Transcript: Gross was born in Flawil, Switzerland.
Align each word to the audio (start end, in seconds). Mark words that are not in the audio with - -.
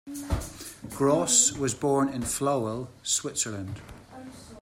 Gross 0.95 1.55
was 1.55 1.75
born 1.75 2.09
in 2.09 2.23
Flawil, 2.23 2.87
Switzerland. 3.03 3.79